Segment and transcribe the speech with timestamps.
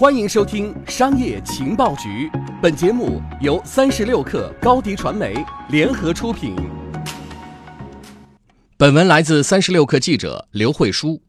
[0.00, 2.30] 欢迎收听《商业情报局》，
[2.62, 5.34] 本节目由三十六克高低传媒
[5.70, 6.54] 联合出品。
[8.76, 11.20] 本文来自三十六克记者刘慧书。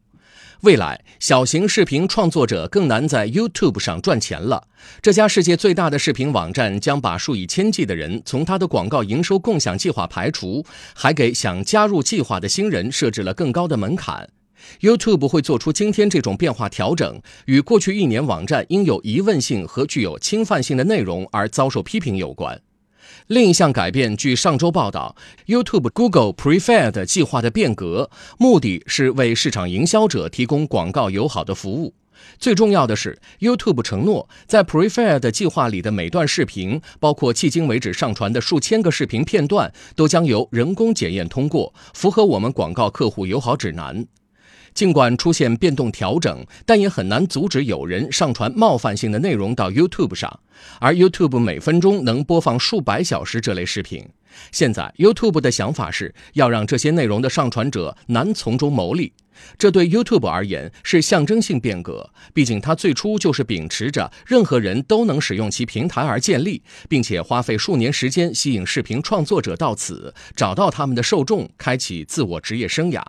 [0.62, 4.68] 未来，小型视频创作者更难在 YouTube 上赚钱了。
[5.02, 10.64] 这家世界最大的视频网站将把数以千计的人从它的广告营收共享计划排除，
[10.94, 14.30] 还给想加入计划的新人设置了更高的门槛。
[14.82, 22.62] YouTube 会做出今天这种变化调整，与过去一年网站因有疑问性和具有侵犯性的内容而遭受批评有关。
[23.27, 25.16] 另一项改变，据上周报道
[25.48, 31.94] ，YouTube Google Preferred 计划的变革，目的是为市场营销者提供广告友好的服务。
[32.38, 44.05] 最重要的是，YouTube 承诺在 Preferred 计划里的每段视频，包括迄今为止上传的数千个视频片段，都将由人工检验通过，符合我们广告客户友好指南。
[44.73, 50.40] 尽管出现变动调整，但也很难阻止有人上传冒犯性的内容到 YouTube 上。
[50.80, 54.05] 而 YouTube 每分钟能播放数百小时这类视频。
[54.52, 59.13] 现在 YouTube 的想法是要让这些内容的上传者难从中牟利。
[59.58, 73.02] 这对 YouTube 而言是象征性变革，毕竟它最初就是秉持着任何人都能使用其平台而建立，并且花费数年时间吸引视频创作者到此，找到他们的受众，开启自我职业生涯。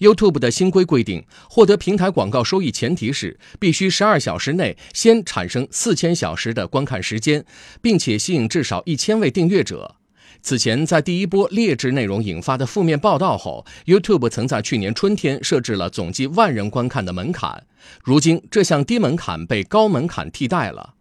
[0.00, 7.44] YouTube 的新规规定，获得平台广告收益前提是必须十二小时内先产生四千小时的观看时间，
[7.80, 9.96] 并且吸引至少一千位订阅者。
[10.42, 17.66] 此前，在第一波劣质内容引发的负面报道后，YouTube 曾在去年春天设置了总计万人观看的门槛。
[18.02, 20.94] 如今，这项低门槛被高门槛替代了。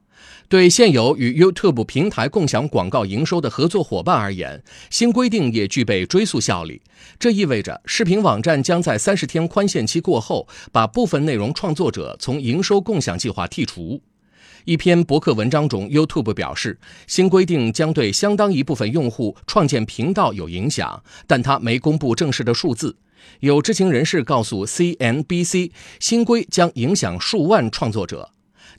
[0.48, 6.81] 对现有与 YouTube 平台共享广告营收的合作伙伴而言，新规定也具备追溯效力。
[7.20, 14.02] 这意味着视频网站将在三十天宽限期过后，把部分内容创作者从营收共享计划剔除。
[14.66, 22.97] 一篇博客文章中，YouTube 表示，新规定将对相当一部分用户创建频道有影响，但他没公布正式的数字。
[23.40, 28.31] 有知情人士告诉 CNBC，新规将影响数万创作者。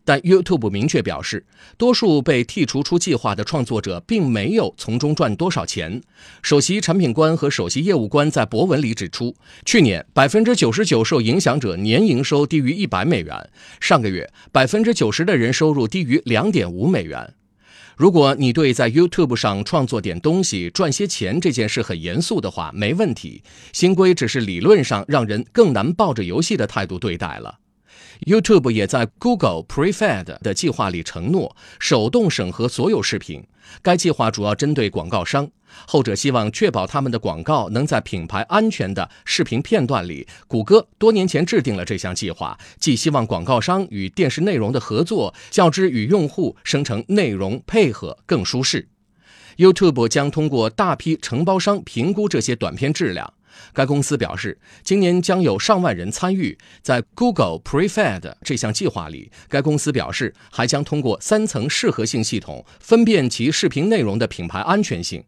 [0.05, 1.45] 但 YouTube 明确表示，
[1.77, 6.01] 多数被剔除出计划的创作者并没有从中赚多少钱。
[6.43, 9.35] 首席产品官和首席业务官在博文里指出，
[9.65, 17.35] 去年百分之九十九受影响者年营收低于一百美元，上个月百分之九十的人收入低于两点五美元。
[17.97, 23.43] 如果你对在 YouTube 上创作点东西赚些钱这件事很严肃的话，没问题。
[23.75, 27.59] 新规只是理论上让人更难抱着游戏的态度对待了。
[28.27, 33.45] YouTube 也在 Google Prefed 的计划里承诺手动审核所有视频。
[33.83, 35.49] 该计划主要针对广告商，
[35.87, 40.27] 后者希望确保他们的广告能在品牌安全的视频片段里。
[40.49, 48.89] 谷歌多年前制定了这项计划，既希望广告商与电视内容的合作较之与用户生成内容配合更舒适。
[49.57, 53.33] YouTube 将通过大批承包商评估这些短片质量。
[53.73, 59.31] 该公司表示，今年将有上万人参与在 Google Preferred 这项计划里。
[59.49, 65.25] 该公司表示，还将通过三层适合性系统分辨其视频内容的品牌安全性。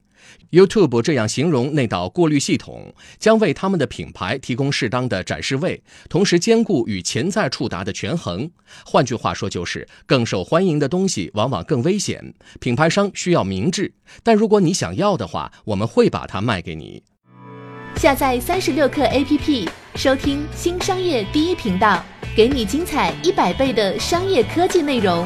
[0.53, 8.49] YouTube 这样形容那道过滤系统，将为他们的品牌提供适当的展示位，同时兼顾与潜在触达的权衡。
[8.85, 12.35] 换句话说，就是更受欢迎的东西往往更危险。
[12.61, 17.03] 品牌商需要明智，但如果你想要的话，我们会把它卖给你。
[18.03, 22.03] 下载三十六课 APP，收听新商业第一频道，
[22.37, 25.25] 给你精彩一百倍的商业科技内容。